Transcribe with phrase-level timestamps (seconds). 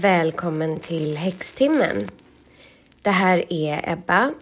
[0.00, 2.10] Välkommen till Häxtimmen.
[3.02, 4.32] Det här är Ebba.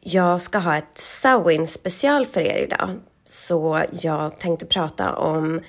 [0.00, 2.96] Jag ska ha ett Samhain special för er idag.
[3.24, 5.60] Så jag tänkte prata om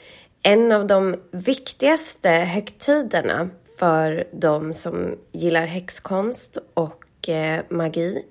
[0.43, 8.25] en av de viktigaste högtiderna för de som gillar häxkonst och eh, magi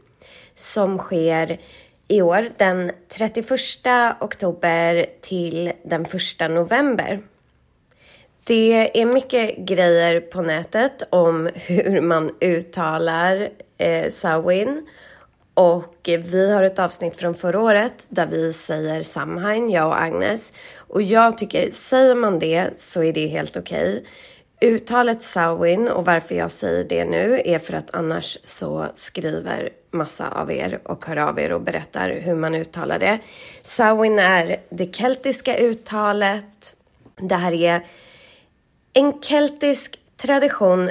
[0.54, 1.60] som sker
[2.08, 3.50] i år den 31
[4.20, 6.06] oktober till den
[6.40, 7.22] 1 november.
[8.48, 13.48] Det är mycket grejer på nätet om hur man uttalar
[13.78, 14.86] eh, Samhain.
[15.54, 20.52] Och vi har ett avsnitt från förra året där vi säger Samhain, jag och Agnes.
[20.76, 24.04] Och jag tycker, säger man det så är det helt okej.
[24.60, 24.70] Okay.
[24.74, 30.28] Uttalet Samhain och varför jag säger det nu är för att annars så skriver massa
[30.28, 33.18] av er och hör av er och berättar hur man uttalar det.
[33.62, 36.74] Samhain är det keltiska uttalet.
[37.20, 37.82] Det här är
[38.98, 40.90] en keltisk tradition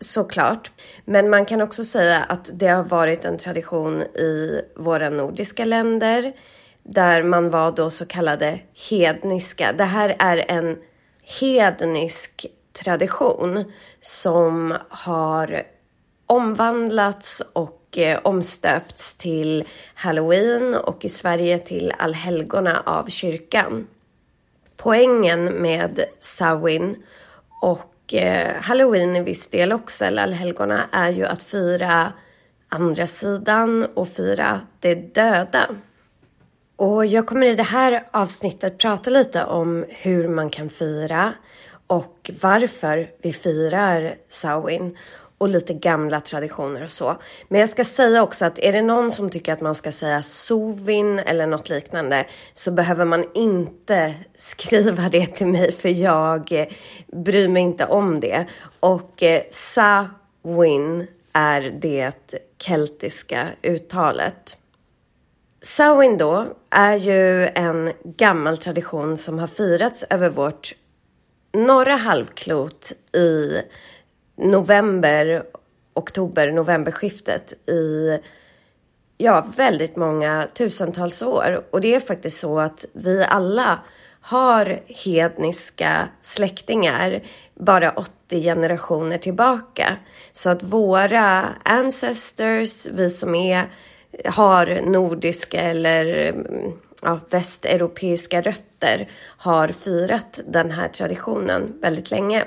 [0.00, 0.70] såklart,
[1.04, 6.32] men man kan också säga att det har varit en tradition i våra nordiska länder
[6.82, 9.72] där man var då så kallade hedniska.
[9.72, 10.78] Det här är en
[11.40, 12.46] hednisk
[12.84, 15.62] tradition som har
[16.26, 23.86] omvandlats och eh, omstöpts till halloween och i Sverige till allhelgona av kyrkan.
[24.82, 27.02] Poängen med Samhain
[27.60, 32.12] och eh, halloween i viss del också, eller allhelgona, är ju att fira
[32.68, 35.68] andra sidan och fira det döda.
[36.76, 41.32] Och jag kommer i det här avsnittet prata lite om hur man kan fira
[41.86, 44.98] och varför vi firar Samhain
[45.42, 47.16] och lite gamla traditioner och så.
[47.48, 50.22] Men jag ska säga också att är det någon som tycker att man ska säga
[50.22, 56.66] Sovin eller något liknande så behöver man inte skriva det till mig för jag eh,
[57.12, 58.46] bryr mig inte om det.
[58.80, 64.56] Och eh, Sawin är det keltiska uttalet.
[65.62, 70.74] Samhain då är ju en gammal tradition som har firats över vårt
[71.52, 73.62] norra halvklot i
[74.36, 75.42] november,
[75.94, 78.18] oktober, novemberskiftet i
[79.18, 81.64] ja, väldigt många tusentals år.
[81.70, 83.78] Och det är faktiskt så att vi alla
[84.20, 87.20] har hedniska släktingar
[87.54, 89.96] bara 80 generationer tillbaka.
[90.32, 93.66] Så att våra ancestors, vi som är,
[94.24, 96.34] har nordiska eller
[97.02, 102.44] ja, västeuropeiska rötter, har firat den här traditionen väldigt länge.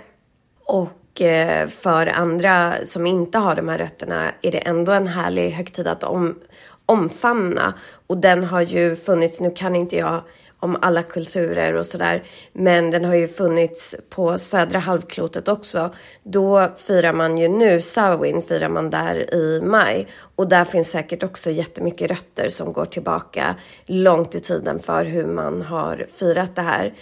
[0.65, 5.49] Och och för andra som inte har de här rötterna är det ändå en härlig
[5.49, 6.39] högtid att om,
[6.85, 7.73] omfamna.
[8.07, 10.21] Och den har ju funnits, nu kan inte jag
[10.59, 12.23] om alla kulturer och sådär.
[12.53, 15.93] Men den har ju funnits på södra halvklotet också.
[16.23, 20.07] Då firar man ju nu, Samhain firar man där i maj.
[20.35, 23.55] Och där finns säkert också jättemycket rötter som går tillbaka
[23.85, 26.93] långt i tiden för hur man har firat det här.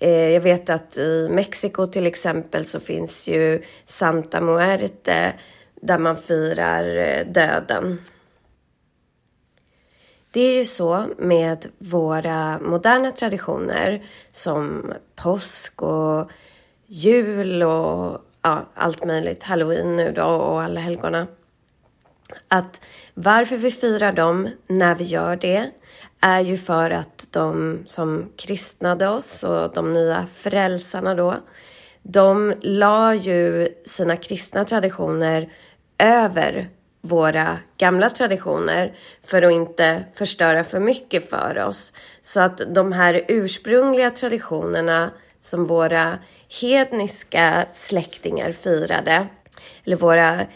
[0.00, 5.34] Eh, jag vet att i Mexiko till exempel så finns ju Santa Muerte
[5.82, 8.00] där man firar eh, döden.
[10.30, 16.30] Det är ju så med våra moderna traditioner som påsk och
[16.86, 21.26] jul och ja, allt möjligt, halloween nu då och alla helgona.
[22.48, 22.80] Att
[23.14, 25.70] varför vi firar dem när vi gör det
[26.24, 31.36] är ju för att de som kristnade oss och de nya frälsarna då,
[32.02, 35.52] de la ju sina kristna traditioner
[35.98, 36.68] över
[37.00, 41.92] våra gamla traditioner för att inte förstöra för mycket för oss.
[42.20, 46.18] Så att de här ursprungliga traditionerna som våra
[46.60, 49.26] hedniska släktingar firade,
[49.84, 50.46] eller våra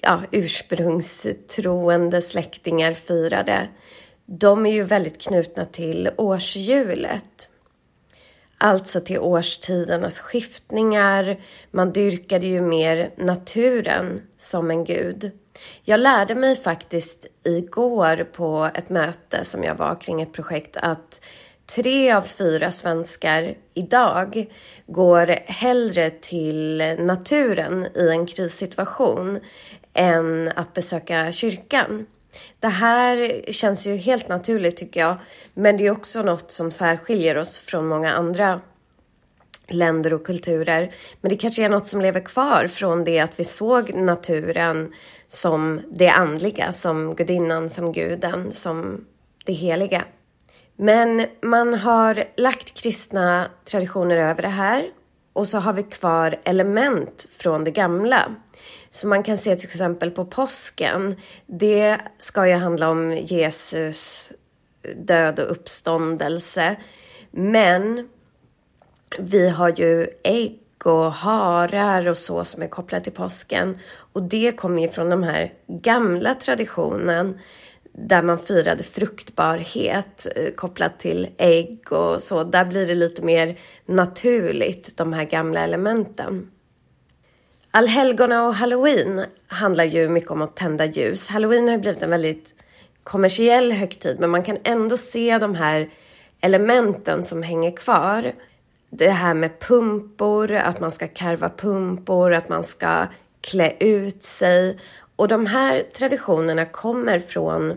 [0.00, 3.68] ja, ursprungstroende släktingar firade,
[4.26, 7.48] de är ju väldigt knutna till årshjulet.
[8.58, 11.40] Alltså till årstidernas skiftningar.
[11.70, 15.30] Man dyrkade ju mer naturen som en gud.
[15.82, 21.20] Jag lärde mig faktiskt igår på ett möte som jag var kring ett projekt att
[21.66, 24.46] tre av fyra svenskar idag
[24.86, 29.40] går hellre till naturen i en krissituation
[29.94, 32.06] än att besöka kyrkan.
[32.60, 35.16] Det här känns ju helt naturligt tycker jag.
[35.54, 38.60] Men det är också något som särskiljer oss från många andra
[39.68, 40.94] länder och kulturer.
[41.20, 44.92] Men det kanske är något som lever kvar från det att vi såg naturen
[45.28, 49.04] som det andliga, som gudinnan, som guden, som
[49.44, 50.04] det heliga.
[50.76, 54.90] Men man har lagt kristna traditioner över det här
[55.32, 58.30] och så har vi kvar element från det gamla.
[58.94, 61.16] Så man kan se till exempel på påsken.
[61.46, 64.32] Det ska ju handla om Jesus
[64.96, 66.76] död och uppståndelse.
[67.30, 68.08] Men
[69.18, 73.78] vi har ju ägg och harar och så som är kopplat till påsken.
[74.12, 77.38] Och det kommer ju från den här gamla traditionen
[77.92, 82.44] där man firade fruktbarhet eh, kopplat till ägg och så.
[82.44, 86.50] Där blir det lite mer naturligt, de här gamla elementen.
[87.74, 91.28] Allhelgona och halloween handlar ju mycket om att tända ljus.
[91.28, 92.54] Halloween har ju blivit en väldigt
[93.04, 95.90] kommersiell högtid, men man kan ändå se de här
[96.40, 98.32] elementen som hänger kvar.
[98.90, 103.06] Det här med pumpor, att man ska karva pumpor, att man ska
[103.40, 104.78] klä ut sig.
[105.16, 107.76] Och de här traditionerna kommer från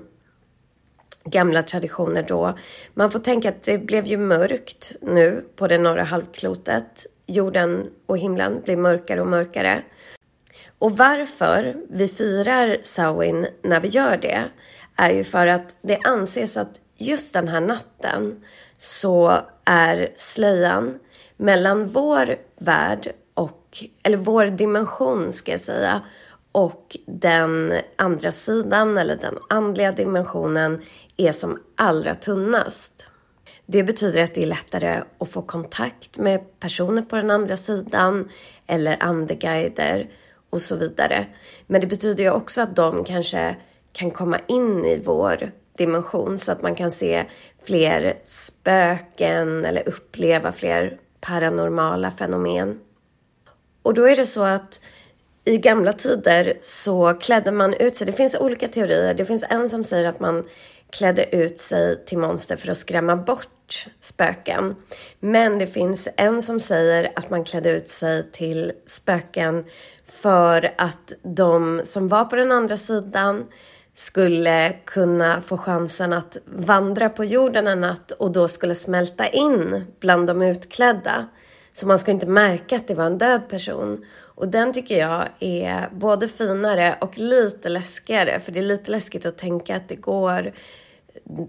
[1.25, 2.57] gamla traditioner då.
[2.93, 7.05] Man får tänka att det blev ju mörkt nu på det norra halvklotet.
[7.25, 9.83] Jorden och himlen blir mörkare och mörkare.
[10.79, 14.43] Och varför vi firar Samhain när vi gör det
[14.95, 18.43] är ju för att det anses att just den här natten
[18.79, 20.99] så är slöjan
[21.37, 26.01] mellan vår värld och, eller vår dimension ska jag säga,
[26.55, 30.81] och den andra sidan eller den andliga dimensionen
[31.17, 33.05] är som allra tunnast.
[33.65, 38.29] Det betyder att det är lättare att få kontakt med personer på den andra sidan
[38.67, 40.09] eller andeguider
[40.49, 41.25] och så vidare.
[41.67, 43.55] Men det betyder ju också att de kanske
[43.91, 47.25] kan komma in i vår dimension så att man kan se
[47.63, 52.79] fler spöken eller uppleva fler paranormala fenomen.
[53.81, 54.81] Och då är det så att
[55.45, 58.07] i gamla tider så klädde man ut sig.
[58.07, 59.13] Det finns olika teorier.
[59.13, 60.45] Det finns en som säger att man
[60.89, 64.75] klädde ut sig till monster för att skrämma bort spöken.
[65.19, 69.65] Men det finns en som säger att man klädde ut sig till spöken
[70.05, 73.45] för att de som var på den andra sidan
[73.93, 79.85] skulle kunna få chansen att vandra på jorden en natt och då skulle smälta in
[79.99, 81.27] bland de utklädda.
[81.75, 84.05] Så man ska inte märka att det var en död person.
[84.21, 88.39] Och den tycker jag är både finare och lite läskigare.
[88.39, 90.53] För det är lite läskigt att tänka att det går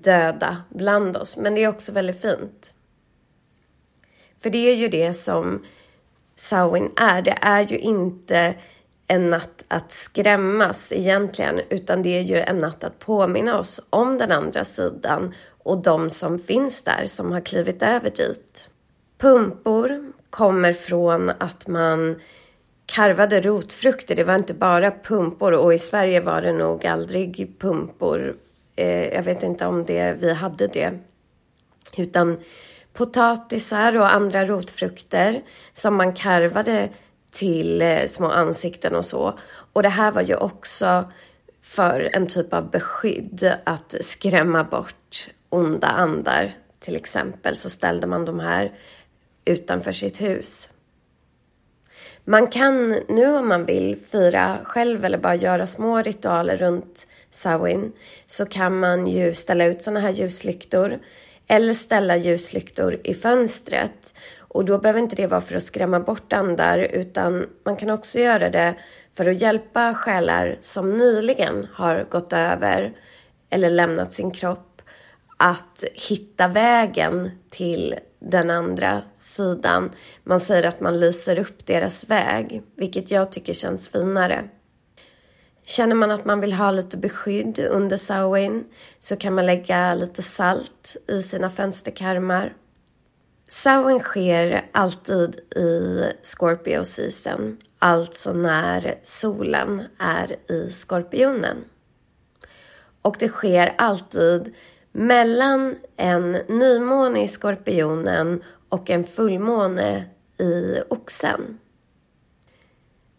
[0.03, 1.37] döda bland oss.
[1.37, 2.73] Men det är också väldigt fint.
[4.41, 5.65] För det är ju det som
[6.35, 7.23] Samhain är.
[7.23, 8.55] Det är ju inte
[9.07, 14.19] en natt att skrämmas egentligen, utan det är ju en natt att påminna oss om
[14.19, 18.71] den andra sidan och de som finns där som har klivit över dit.
[19.19, 22.21] Pumpor kommer från att man
[22.87, 24.17] karvade rotfrukter.
[24.17, 28.37] Det var inte bara pumpor och i Sverige var det nog aldrig pumpor.
[28.77, 30.99] Eh, jag vet inte om det, vi hade det.
[31.97, 32.37] Utan
[32.93, 35.43] potatisar och andra rotfrukter
[35.73, 36.89] som man karvade
[37.33, 39.39] till eh, små ansikten och så.
[39.73, 41.05] Och det här var ju också
[41.63, 46.53] för en typ av beskydd att skrämma bort onda andar.
[46.81, 48.73] Till exempel så ställde man de här
[49.47, 50.69] utanför sitt hus.
[52.25, 57.93] Man kan nu om man vill fira själv eller bara göra små ritualer runt Samhain
[58.27, 60.99] så kan man ju ställa ut sådana här ljuslyktor
[61.47, 64.15] eller ställa ljuslyktor i fönstret.
[64.39, 68.19] Och då behöver inte det vara för att skrämma bort andar utan man kan också
[68.19, 68.75] göra det
[69.15, 72.93] för att hjälpa själar som nyligen har gått över
[73.51, 74.66] eller lämnat sin kropp
[75.37, 79.91] att hitta vägen till den andra sidan.
[80.25, 84.49] Man säger att man lyser upp deras väg, vilket jag tycker känns finare.
[85.63, 88.65] Känner man att man vill ha lite beskydd under Samhain
[88.99, 92.53] så kan man lägga lite salt i sina fönsterkarmar.
[93.49, 101.65] Samhain sker alltid i Scorpio season, alltså när solen är i skorpionen.
[103.03, 104.55] Och det sker alltid
[104.97, 110.05] mellan en nymåne i skorpionen och en fullmåne
[110.39, 111.59] i oxen.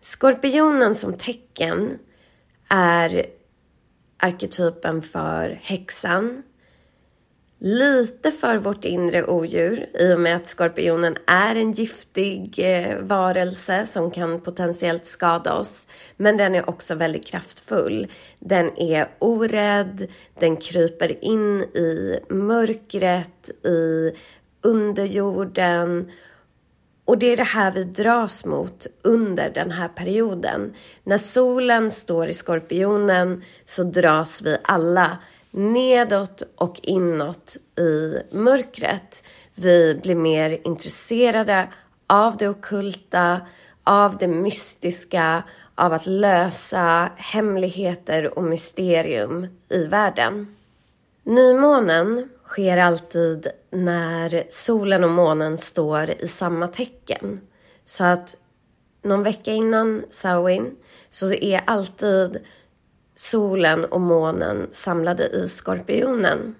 [0.01, 1.99] Skorpionen som tecken
[2.67, 3.25] är
[4.17, 6.43] arketypen för häxan.
[7.59, 13.85] Lite för vårt inre odjur i och med att skorpionen är en giftig eh, varelse
[13.85, 15.87] som kan potentiellt skada oss.
[16.17, 18.07] Men den är också väldigt kraftfull.
[18.39, 20.07] Den är orädd,
[20.39, 24.11] den kryper in i mörkret, i
[24.61, 26.11] underjorden
[27.05, 30.73] och det är det här vi dras mot under den här perioden.
[31.03, 35.17] När solen står i skorpionen så dras vi alla
[35.57, 39.23] nedåt och inåt i mörkret.
[39.55, 41.67] Vi blir mer intresserade
[42.07, 43.41] av det okulta,
[43.83, 45.43] av det mystiska,
[45.75, 50.55] av att lösa hemligheter och mysterium i världen.
[51.23, 57.41] Nymånen sker alltid när solen och månen står i samma tecken.
[57.85, 58.35] Så att
[59.01, 60.75] någon vecka innan Samhain
[61.09, 62.39] så är alltid
[63.17, 66.55] solen och månen samlade i skorpionen.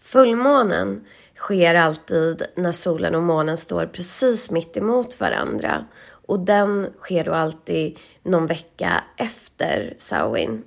[0.00, 5.86] Fullmånen sker alltid när solen och månen står precis mitt emot varandra
[6.26, 10.64] och den sker då alltid någon vecka efter Samhain.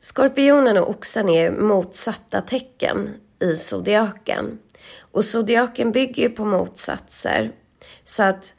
[0.00, 4.58] Skorpionen och oxen är motsatta tecken i zodiaken
[5.00, 7.52] och zodiaken bygger ju på motsatser
[8.04, 8.54] så att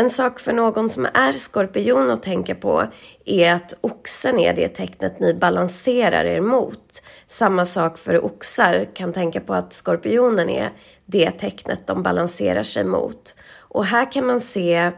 [0.00, 2.86] en sak för någon som är skorpion att tänka på
[3.24, 7.02] är att oxen är det tecknet ni balanserar er mot.
[7.26, 10.70] Samma sak för oxar kan tänka på att skorpionen är
[11.06, 13.34] det tecknet de balanserar sig mot.
[13.58, 14.90] Och här kan man se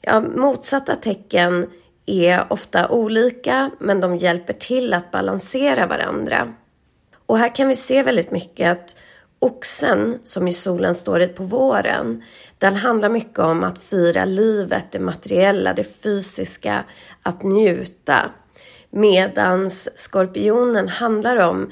[0.00, 1.70] ja, motsatta tecken
[2.06, 6.54] är ofta olika men de hjälper till att balansera varandra.
[7.26, 8.96] Och här kan vi se väldigt mycket att
[9.44, 12.22] Oxen, som i solen står i på våren,
[12.58, 16.84] den handlar mycket om att fira livet, det materiella, det fysiska,
[17.22, 18.30] att njuta.
[18.90, 21.70] Medans skorpionen handlar om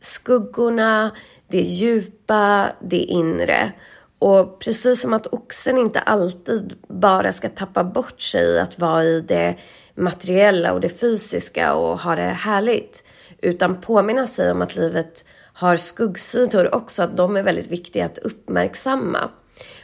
[0.00, 1.10] skuggorna,
[1.48, 3.72] det djupa, det inre.
[4.18, 9.04] Och precis som att oxen inte alltid bara ska tappa bort sig i att vara
[9.04, 9.56] i det
[9.94, 13.04] materiella och det fysiska och ha det härligt,
[13.40, 15.24] utan påminna sig om att livet
[15.62, 19.30] har skuggsidor också, att de är väldigt viktiga att uppmärksamma.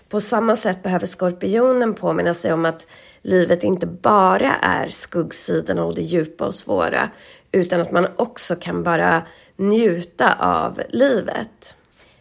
[0.08, 2.86] På samma sätt behöver skorpionen påminna sig om att
[3.22, 7.10] livet inte bara är skuggsidorna och det djupa och svåra,
[7.52, 9.22] utan att man också kan bara
[9.56, 11.74] njuta av livet.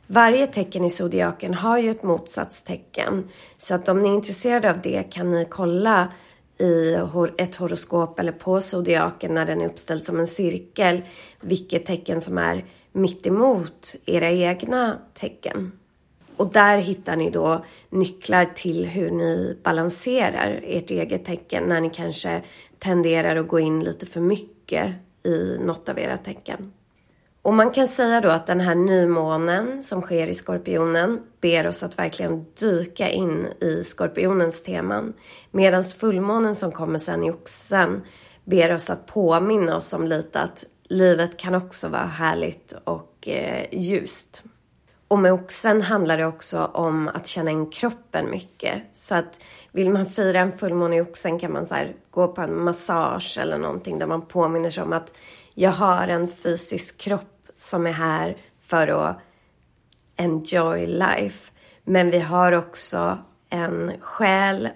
[0.08, 4.82] Varje tecken i zodiaken har ju ett motsatstecken, så att om ni är intresserade av
[4.82, 6.12] det kan ni kolla
[6.60, 6.98] i
[7.38, 11.02] ett horoskop eller på zodiaken när den är uppställd som en cirkel,
[11.42, 12.66] vilket tecken som är
[12.98, 15.72] mitt emot era egna tecken.
[16.38, 21.90] Och där hittar ni då nycklar till hur ni balanserar ert eget tecken när ni
[21.90, 22.42] kanske
[22.80, 26.74] tenderar att gå in lite för mycket i något av era tecken.
[27.42, 31.84] Och man kan säga då att den här nymånen som sker i Skorpionen ber oss
[31.84, 35.14] att verkligen dyka in i Skorpionens teman.
[35.52, 38.02] Medan fullmånen som kommer sen i Oxen
[38.46, 43.66] ber oss att påminna oss om lite att livet kan också vara härligt och eh,
[43.72, 44.44] ljust.
[45.08, 48.82] Och med oxen handlar det också om att känna in kroppen mycket.
[48.94, 49.42] Så att
[49.72, 51.76] vill man fira en fullmåne i oxen kan man så
[52.12, 55.14] gå på en massage eller någonting där man påminner sig om att
[55.54, 59.20] jag har en fysisk kropp som är här för att
[60.18, 61.52] enjoy life.
[61.84, 63.18] Men vi har också
[63.50, 64.70] en själ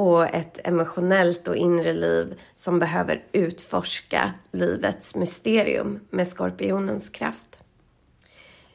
[0.00, 7.60] och ett emotionellt och inre liv som behöver utforska livets mysterium med skorpionens kraft.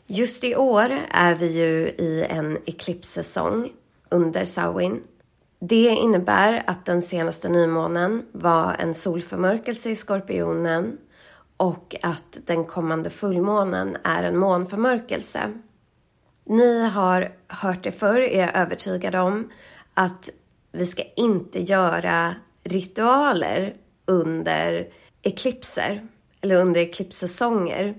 [0.08, 3.72] Just i år är vi ju i en eklipssäsong
[4.10, 5.04] under Samhain.
[5.60, 10.98] Det innebär att den senaste nymånen var en solförmörkelse i skorpionen
[11.58, 15.54] och att den kommande fullmånen är en månförmörkelse.
[16.44, 19.52] Ni har hört det förr, är jag övertygad om,
[19.94, 20.30] att
[20.76, 24.88] vi ska inte göra ritualer under
[25.22, 26.08] eklipser
[26.42, 27.96] eller under eklipssäsonger.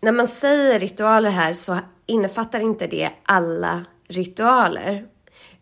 [0.00, 5.06] När man säger ritualer här så innefattar inte det alla ritualer,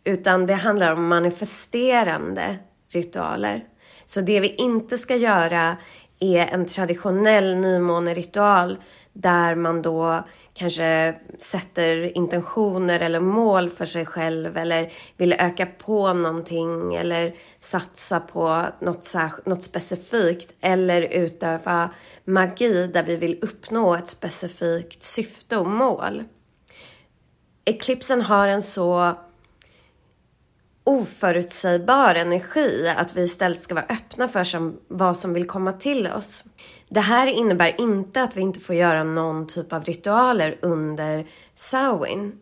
[0.04, 3.64] utan det handlar om manifesterande ritualer.
[4.04, 5.76] Så det vi inte ska göra
[6.20, 8.76] är en traditionell nymåneritual
[9.12, 16.12] där man då kanske sätter intentioner eller mål för sig själv eller vill öka på
[16.12, 21.90] någonting eller satsa på något, något specifikt eller utöva
[22.24, 26.24] magi där vi vill uppnå ett specifikt syfte och mål.
[27.64, 29.16] Eklipsen har en så
[30.84, 36.06] oförutsägbar energi att vi istället ska vara öppna för som, vad som vill komma till
[36.06, 36.44] oss.
[36.94, 42.32] Det här innebär inte att vi inte får göra någon typ av ritualer under Samhain.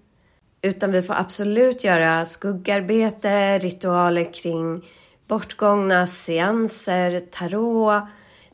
[0.62, 4.84] Utan vi får absolut göra skuggarbete, ritualer kring
[5.28, 8.02] bortgångna seanser, tarot,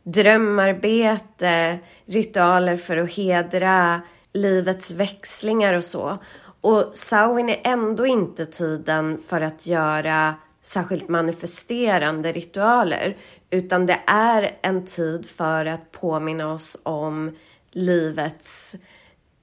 [0.02, 4.00] drömarbete, ritualer för att hedra
[4.32, 6.18] livets växlingar och så.
[6.60, 13.16] Och Samhain är ändå inte tiden för att göra särskilt manifesterande ritualer
[13.50, 17.36] utan det är en tid för att påminna oss om
[17.70, 18.76] livets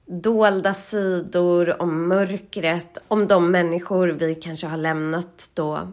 [0.06, 5.88] dolda sidor, om mörkret, om de människor vi kanske har lämnat då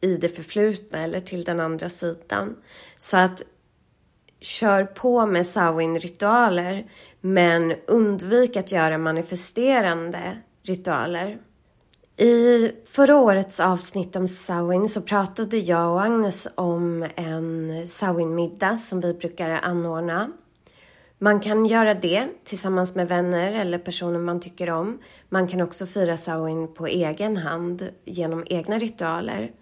[0.00, 2.56] i det förflutna eller till den andra sidan.
[2.98, 3.42] Så att
[4.40, 11.38] kör på med Sawin-ritualer men undvik att göra manifesterande ritualer.
[12.20, 19.00] I förra årets avsnitt om Samhain så pratade jag och Agnes om en Samhain-middag som
[19.00, 20.32] vi brukar anordna.
[21.18, 24.98] Man kan göra det tillsammans med vänner eller personer man tycker om.
[25.28, 29.52] Man kan också fira Samhain på egen hand genom egna ritualer.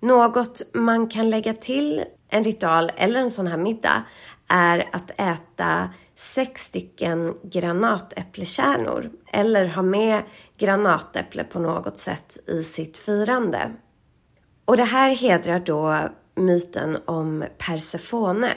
[0.00, 4.02] Något man kan lägga till en ritual eller en sån här middag
[4.48, 10.22] är att äta sex stycken granatäpplekärnor eller ha med
[10.58, 13.72] granatäpple på något sätt i sitt firande.
[14.64, 15.98] Och det här hedrar då
[16.34, 18.50] myten om Persefone.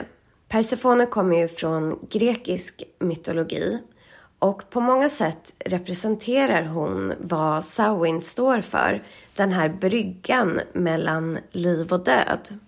[0.48, 3.78] Persefone kommer ju från grekisk mytologi
[4.42, 9.02] och på många sätt representerar hon vad Samhain står för.
[9.36, 12.58] Den här bryggan mellan liv och död.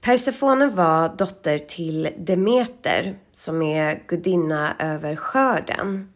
[0.00, 6.12] Persefone var dotter till Demeter som är gudinna över skörden.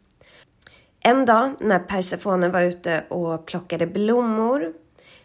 [1.00, 4.72] En dag när Persefone var ute och plockade blommor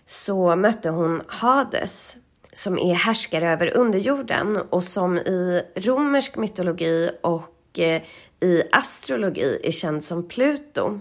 [0.05, 2.17] så mötte hon Hades
[2.53, 8.01] som är härskare över underjorden och som i romersk mytologi och Eh,
[8.39, 10.99] i astrologi är känd som Pluto.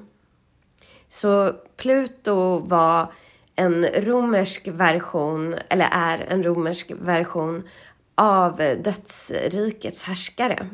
[1.09, 3.13] Så Pluto var
[3.57, 7.69] en romersk version, eller är en romersk version
[8.15, 10.69] av dödsrikets härskare.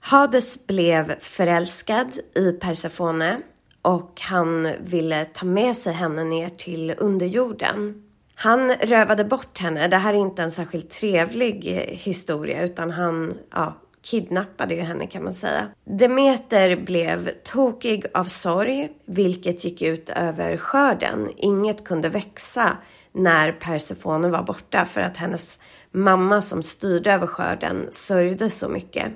[0.00, 3.40] Hades blev förälskad i Persefone
[3.82, 8.02] och han ville ta med sig henne ner till underjorden.
[8.34, 9.88] Han rövade bort henne.
[9.88, 15.24] Det här är inte en särskilt trevlig historia utan han ja, kidnappade ju henne kan
[15.24, 15.68] man säga.
[15.84, 21.30] Demeter blev tokig av sorg, vilket gick ut över skörden.
[21.36, 22.76] Inget kunde växa
[23.12, 25.58] när Persefone var borta för att hennes
[25.90, 29.06] mamma som styrde över skörden sörjde så mycket.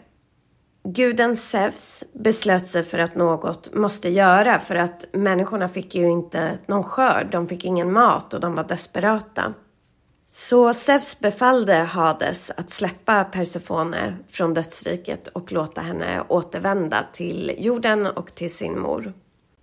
[0.89, 6.59] Guden Zeus beslöt sig för att något måste göra för att människorna fick ju inte
[6.67, 9.55] någon skörd, de fick ingen mat och de var desperata.
[10.39, 18.07] Så Zeus befallde Hades att släppa Persefone från dödsriket och låta henne återvända till jorden
[18.07, 19.13] och till sin mor.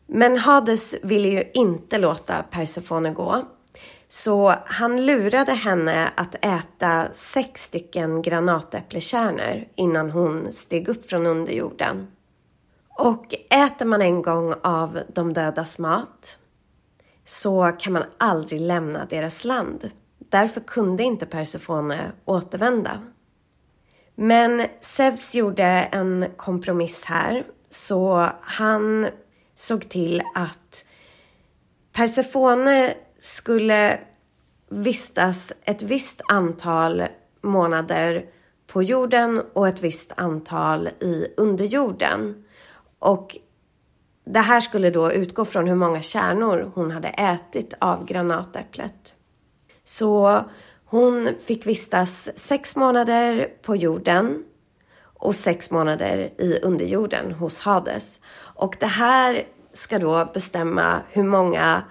[0.07, 3.45] Men Hades ville ju inte låta Persefone gå.
[4.07, 12.07] Så han lurade henne att äta sex stycken granatäpplekärnor innan hon steg upp från underjorden.
[12.89, 16.37] Och äter man en gång av de dödas mat
[17.25, 19.91] så kan man aldrig lämna deras land.
[20.33, 23.01] Därför kunde inte Persefone återvända.
[24.15, 29.07] Men Zeus gjorde en kompromiss här, så han
[29.55, 30.85] såg till att
[31.91, 33.99] Persefone skulle
[34.69, 37.03] vistas ett visst antal
[37.41, 38.25] månader
[38.67, 42.45] på jorden och ett visst antal i underjorden.
[42.99, 43.37] Och
[44.25, 49.15] det här skulle då utgå från hur många kärnor hon hade ätit av granatäpplet.
[49.85, 50.43] Så
[50.85, 54.43] hon fick vistas sex månader på jorden
[55.03, 58.19] och sex månader i underjorden hos Hades.
[58.35, 59.43] Och det här
[59.73, 61.83] ska då bestämma hur många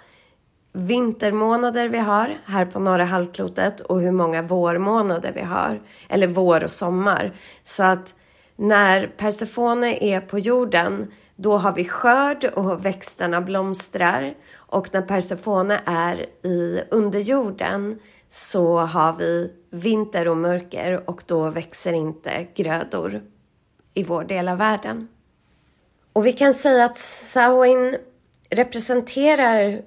[0.73, 5.81] vintermånader vi har här på norra halvklotet och hur många vårmånader vi har.
[6.09, 7.33] Eller vår och sommar.
[7.65, 8.15] Så att
[8.57, 14.35] när Persefone är på jorden då har vi skörd och växterna blomstrar.
[14.73, 21.93] Och när Persefone är i underjorden så har vi vinter och mörker och då växer
[21.93, 23.23] inte grödor
[23.95, 25.09] i vår del av världen.
[26.13, 27.97] Och vi kan säga att Samhain
[28.51, 29.83] representerar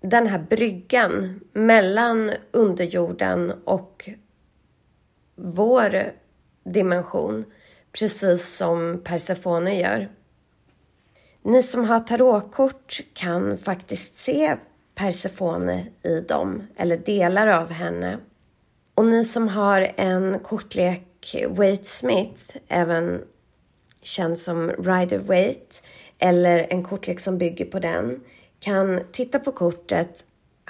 [0.00, 4.10] den här bryggan mellan underjorden och
[5.36, 6.12] vår
[6.64, 7.44] dimension,
[7.92, 10.08] precis som Persefone gör.
[11.44, 14.56] Ni som har tarotkort kan faktiskt se
[14.94, 18.18] Persefone i dem, eller delar av henne.
[18.94, 23.22] Och ni som har en kortlek Waite Smith, även
[24.02, 25.76] känd som Rider Waite,
[26.18, 28.20] eller en kortlek som bygger på den,
[28.60, 30.24] kan titta på kortet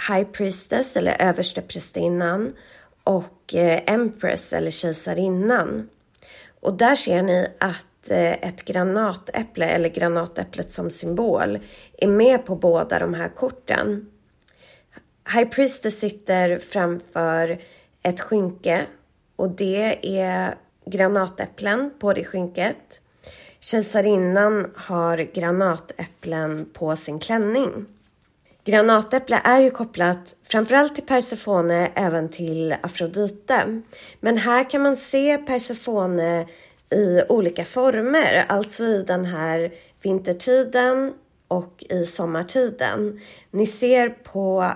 [0.08, 2.52] High Priestess eller översteprästinnan
[3.04, 5.88] och eh, Empress eller kejsarinnan.
[6.60, 11.58] Och där ser ni att Eh, ett granatäpple eller granatäpplet som symbol
[11.98, 14.10] är med på båda de här korten.
[15.34, 17.58] High Priestess sitter framför
[18.02, 18.82] ett skynke
[19.36, 20.54] och det är
[20.86, 23.00] granatäpplen på det skynket.
[23.60, 27.86] Kejsarinnan har granatäpplen på sin klänning.
[28.64, 33.82] Granatäpple är ju kopplat framförallt till Persefone, även till Afrodite.
[34.20, 36.46] Men här kan man se Persefone
[36.94, 41.14] i olika former, alltså i den här vintertiden
[41.48, 43.20] och i sommartiden.
[43.50, 44.72] Ni ser på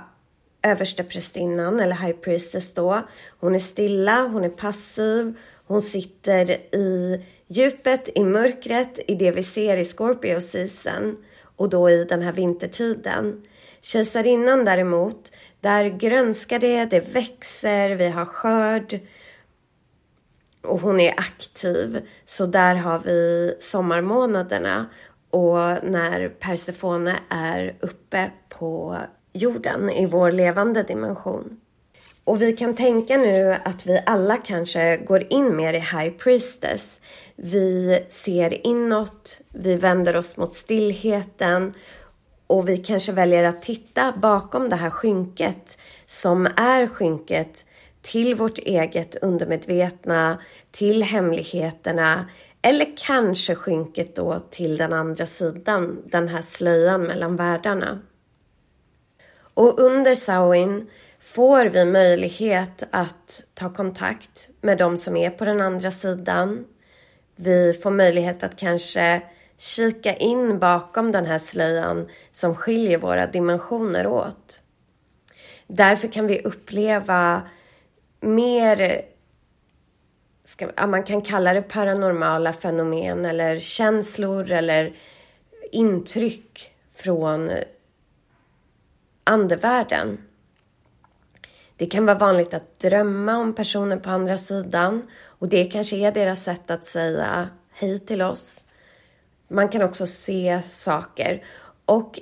[0.63, 3.03] översteprästinnan eller High Priestess då.
[3.41, 5.35] Hon är stilla, hon är passiv,
[5.67, 11.17] hon sitter i djupet, i mörkret, i det vi ser i Scorpio season
[11.57, 13.43] och då i den här vintertiden.
[13.81, 19.01] Kejsarinnan däremot, där grönskar det, det växer, vi har skörd
[20.63, 22.09] och hon är aktiv.
[22.25, 24.87] Så där har vi sommarmånaderna
[25.31, 28.97] och när Persefone är uppe på
[29.33, 31.61] jorden i vår levande dimension.
[32.25, 37.01] Och vi kan tänka nu att vi alla kanske går in mer i High Priestess.
[37.37, 41.75] Vi ser inåt, vi vänder oss mot stillheten
[42.47, 47.65] och vi kanske väljer att titta bakom det här skynket som är skynket
[48.09, 52.29] till vårt eget undermedvetna, till hemligheterna
[52.63, 57.99] eller kanske skynket då till den andra sidan, den här slöjan mellan världarna.
[59.55, 60.91] Och under Sawin
[61.21, 66.65] får vi möjlighet att ta kontakt med de som är på den andra sidan.
[67.37, 69.23] Vi får möjlighet att kanske
[69.59, 74.61] kika in bakom den här slöjan som skiljer våra dimensioner åt.
[75.67, 77.43] Därför kan vi uppleva
[78.21, 79.03] mer,
[80.45, 84.93] ska, ja, man kan kalla det paranormala fenomen eller känslor eller
[85.73, 87.51] intryck från
[89.25, 90.19] andevärlden.
[91.77, 96.13] Det kan vara vanligt att drömma om personer på andra sidan och det kanske är
[96.13, 98.63] deras sätt att säga hej till oss.
[99.49, 101.45] Man kan också se saker
[101.85, 102.21] och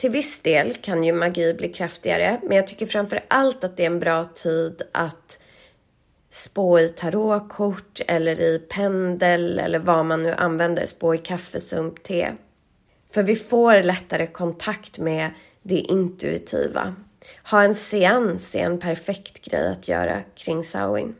[0.00, 3.82] till viss del kan ju magi bli kraftigare, men jag tycker framför allt att det
[3.82, 5.38] är en bra tid att
[6.28, 12.32] spå i tarotkort eller i pendel eller vad man nu använder, spå i kaffesump, te.
[13.10, 15.30] För vi får lättare kontakt med
[15.62, 16.94] det intuitiva.
[17.50, 21.14] Ha en seans är en perfekt grej att göra kring Samhain.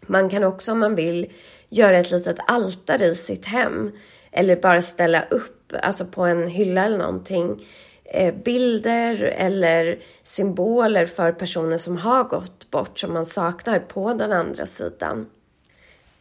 [0.00, 1.32] Man kan också om man vill
[1.68, 3.92] göra ett litet altare i sitt hem
[4.32, 7.66] eller bara ställa upp, alltså på en hylla eller någonting,
[8.04, 14.32] eh, bilder eller symboler för personer som har gått bort som man saknar på den
[14.32, 15.26] andra sidan.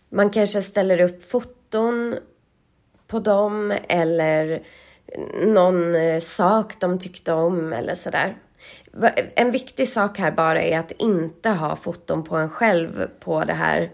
[0.09, 2.15] Man kanske ställer upp foton
[3.07, 4.63] på dem eller
[5.45, 8.37] någon eh, sak de tyckte om eller sådär.
[9.35, 13.53] En viktig sak här bara är att inte ha foton på en själv på det
[13.53, 13.91] här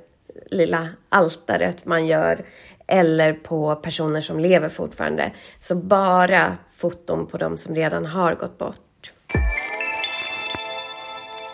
[0.51, 2.45] lilla altaret man gör
[2.87, 5.31] eller på personer som lever fortfarande.
[5.59, 9.11] Så bara foton på de som redan har gått bort.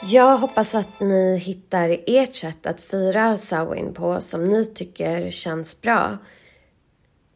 [0.03, 5.81] Jag hoppas att ni hittar ert sätt att fira Samhain på som ni tycker känns
[5.81, 6.17] bra.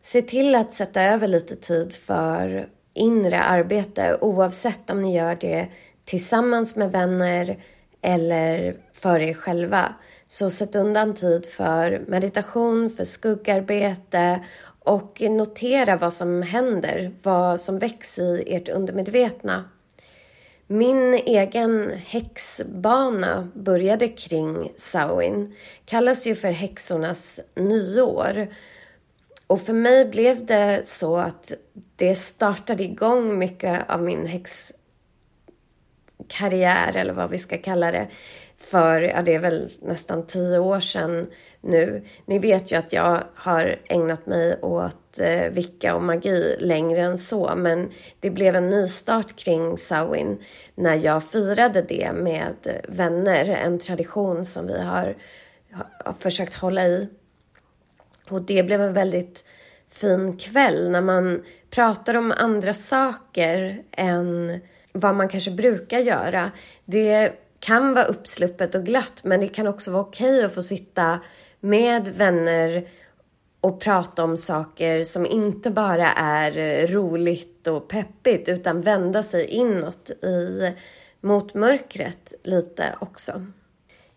[0.02, 5.68] Se till att sätta över lite tid för inre arbete oavsett om ni gör det
[6.06, 7.58] tillsammans med vänner
[8.02, 9.94] eller för er själva.
[10.34, 14.40] Så sätt undan tid för meditation, för skuggarbete
[14.80, 19.70] och notera vad som händer, vad som väcks i ert undermedvetna.
[20.68, 28.48] Min egen häxbana började kring Samhain, kallas ju för häxornas nyår
[29.48, 31.54] och för mig blev det så att
[31.96, 34.28] det startade igång mycket av min
[36.18, 38.08] häxkarriär eller vad vi ska kalla det.
[38.64, 41.28] För, ja det är väl nästan tio år sedan
[41.62, 42.04] nu.
[42.26, 47.18] Ni vet ju att jag har ägnat mig åt eh, vicka och magi längre än
[47.18, 47.54] så.
[47.56, 50.38] Men det blev en nystart kring Samhain
[50.76, 53.50] när jag firade det med vänner.
[53.50, 55.16] En tradition som vi har,
[56.06, 57.10] har försökt hålla i
[58.30, 59.46] och det blev en väldigt
[59.90, 64.60] fin kväll när man pratar om andra saker än
[64.92, 66.52] vad man kanske brukar göra.
[66.86, 70.62] Det kan vara uppsluppet och glatt men det kan också vara okej okay att få
[70.62, 71.20] sitta
[71.60, 72.88] med vänner
[73.62, 79.46] och prata om saker som inte bara är eh, roligt och peppigt utan vända sig
[79.46, 80.74] inåt i,
[81.22, 83.46] mot mörkret lite också.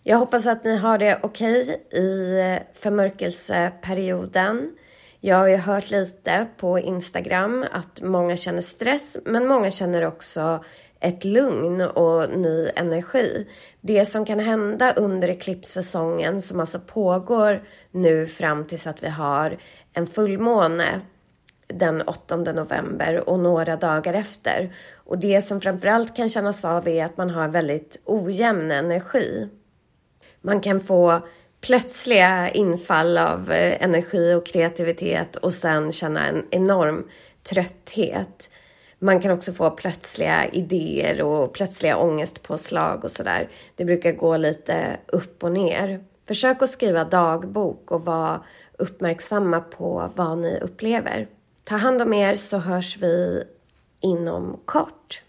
[0.02, 4.76] Jag hoppas att ni har det okej okay i eh, förmörkelseperioden.
[5.20, 10.64] Jag har ju hört lite på Instagram att många känner stress, men många känner också
[11.00, 13.46] ett lugn och ny energi.
[13.80, 19.56] Det som kan hända under eklipssäsongen som alltså pågår nu fram tills att vi har
[19.92, 21.00] en fullmåne
[21.66, 24.74] den 8 november och några dagar efter.
[24.94, 29.48] Och det som framförallt kan kännas av är att man har väldigt ojämn energi.
[30.40, 31.20] Man kan få
[31.60, 37.08] plötsliga infall av eh, energi och kreativitet och sen känna en enorm
[37.42, 38.50] trötthet.
[38.98, 43.48] Man kan också få plötsliga idéer och plötsliga ångestpåslag och sådär.
[43.76, 46.04] Det brukar gå lite upp och ner.
[46.28, 48.40] Försök att skriva dagbok och vara
[48.78, 51.28] uppmärksamma på vad ni upplever.
[51.64, 53.44] Ta hand om er så hörs vi
[54.00, 55.22] inom kort.